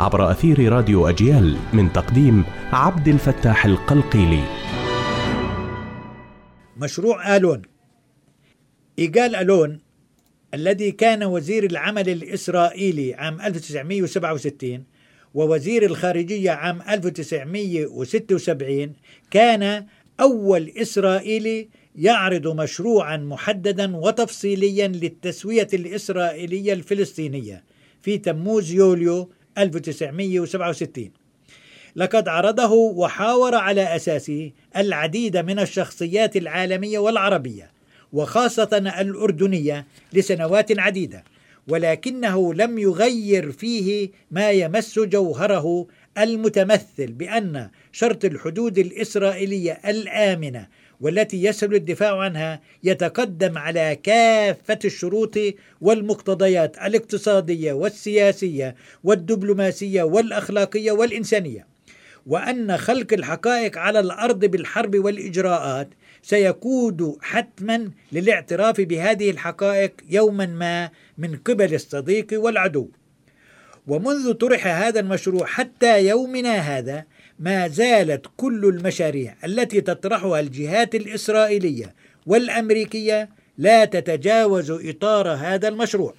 [0.00, 4.44] عبر أثير راديو أجيال من تقديم عبد الفتاح القلقيلي.
[6.76, 7.62] مشروع آلون.
[8.98, 9.78] إيجال ألون
[10.54, 14.84] الذي كان وزير العمل الإسرائيلي عام 1967
[15.34, 18.92] ووزير الخارجية عام 1976
[19.30, 19.86] كان
[20.20, 27.64] أول إسرائيلي يعرض مشروعا محددا وتفصيليا للتسوية الإسرائيلية الفلسطينية
[28.02, 31.10] في تموز يوليو 1967
[31.96, 37.70] لقد عرضه وحاور على أساسه العديد من الشخصيات العالمية والعربية
[38.12, 41.24] وخاصة الأردنية لسنوات عديدة
[41.68, 45.86] ولكنه لم يغير فيه ما يمس جوهره
[46.18, 50.68] المتمثل بأن شرط الحدود الإسرائيلية الآمنة
[51.00, 55.38] والتي يسهل الدفاع عنها يتقدم على كافة الشروط
[55.80, 61.66] والمقتضيات الاقتصادية والسياسية والدبلوماسية والأخلاقية والإنسانية.
[62.26, 65.88] وأن خلق الحقائق على الأرض بالحرب والإجراءات
[66.22, 72.88] سيقود حتما للاعتراف بهذه الحقائق يوما ما من قبل الصديق والعدو.
[73.86, 77.04] ومنذ طرح هذا المشروع حتى يومنا هذا
[77.38, 81.94] ما زالت كل المشاريع التي تطرحها الجهات الإسرائيلية
[82.26, 86.14] والأمريكية لا تتجاوز إطار هذا المشروع.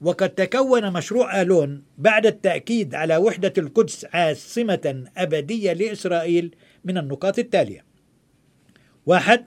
[0.00, 7.84] وقد تكون مشروع آلون بعد التأكيد على وحدة القدس عاصمة أبدية لإسرائيل من النقاط التالية.
[9.06, 9.46] واحد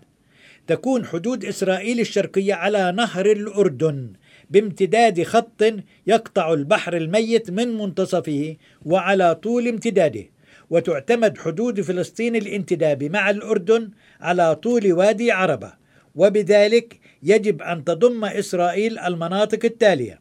[0.67, 4.13] تكون حدود إسرائيل الشرقية على نهر الأردن
[4.49, 5.63] بامتداد خط
[6.07, 8.55] يقطع البحر الميت من منتصفه
[8.85, 10.36] وعلى طول امتداده.
[10.69, 13.89] وتعتمد حدود فلسطين الانتداب مع الأردن
[14.21, 15.73] على طول وادي عربة
[16.15, 20.19] وبذلك يجب أن تضم إسرائيل المناطق التالية.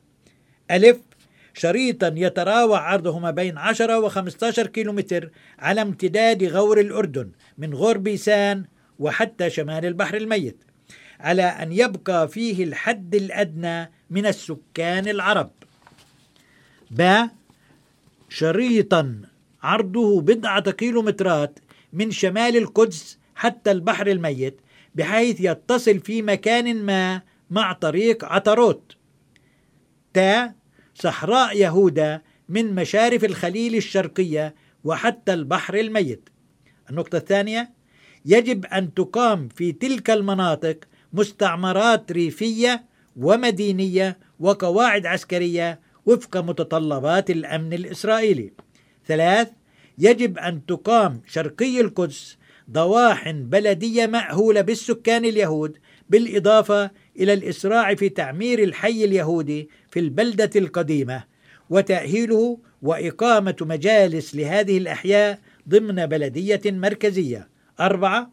[0.70, 0.96] ألف
[1.54, 7.98] شريطا يتراوح عرضه ما بين 10 و 15 كيلومتر على امتداد غور الأردن من غور
[7.98, 8.64] بيسان
[8.98, 10.56] وحتى شمال البحر الميت
[11.20, 15.50] على أن يبقى فيه الحد الأدنى من السكان العرب.
[16.90, 17.22] ب
[18.28, 19.20] شريطا
[19.66, 21.58] عرضه بضعة كيلومترات
[21.92, 24.60] من شمال القدس حتى البحر الميت
[24.94, 28.96] بحيث يتصل في مكان ما مع طريق عطروت
[30.14, 30.54] تا
[30.94, 36.28] صحراء يهودا من مشارف الخليل الشرقية وحتى البحر الميت.
[36.90, 37.70] النقطة الثانية
[38.24, 40.76] يجب أن تقام في تلك المناطق
[41.12, 42.84] مستعمرات ريفية
[43.16, 48.52] ومدينية وقواعد عسكرية وفق متطلبات الأمن الإسرائيلي.
[49.06, 49.48] ثلاث
[49.98, 52.36] يجب أن تقام شرقي القدس
[52.70, 55.78] ضواح بلدية مأهولة بالسكان اليهود
[56.10, 61.24] بالإضافة إلى الإسراع في تعمير الحي اليهودي في البلدة القديمة
[61.70, 65.38] وتأهيله وإقامة مجالس لهذه الأحياء
[65.68, 67.48] ضمن بلدية مركزية.
[67.80, 68.30] أربعة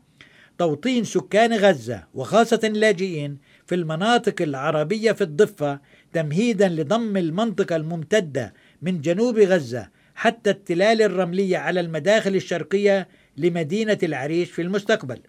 [0.57, 5.79] توطين سكان غزة وخاصة اللاجئين في المناطق العربية في الضفة
[6.13, 13.07] تمهيدا لضم المنطقة الممتدة من جنوب غزة حتى التلال الرملية على المداخل الشرقية
[13.37, 15.19] لمدينة العريش في المستقبل.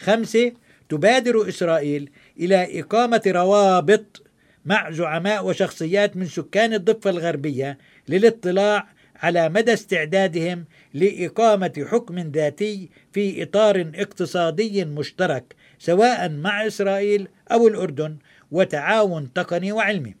[0.00, 0.52] خمسة
[0.88, 2.10] تبادر إسرائيل
[2.40, 4.22] إلى إقامة روابط
[4.64, 10.64] مع زعماء وشخصيات من سكان الضفة الغربية للاطلاع على مدى استعدادهم
[10.94, 18.16] لإقامة حكم ذاتي في إطار اقتصادي مشترك سواء مع إسرائيل أو الأردن
[18.50, 20.14] وتعاون تقني وعلمي.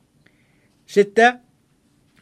[0.86, 1.45] ستة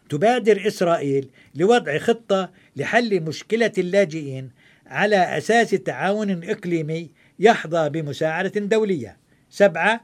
[0.09, 4.51] تبادر إسرائيل لوضع خطة لحل مشكلة اللاجئين
[4.87, 9.17] على أساس تعاون إقليمي يحظى بمساعدة دولية.
[9.51, 10.01] سبعة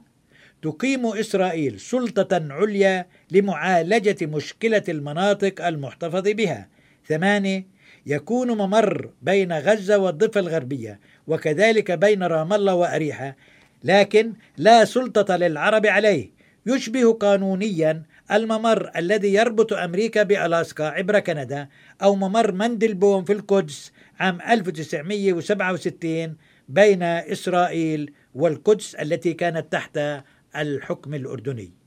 [0.63, 6.69] تقيم إسرائيل سلطة عليا لمعالجة مشكلة المناطق المحتفظ بها.
[7.09, 7.67] ثمانية
[8.07, 13.37] يكون ممر بين غزة والضفة الغربية وكذلك بين رام الله وأريحة
[13.85, 16.31] لكن لا سلطة للعرب عليه
[16.67, 18.03] يشبه قانونيا
[18.33, 21.69] الممر الذي يربط أمريكا بألاسكا عبر كندا
[22.03, 26.37] أو ممر مندلبوم في القدس عام 1967
[26.69, 29.99] بين إسرائيل والقدس التي كانت تحت
[30.57, 31.80] الحكم الأردني.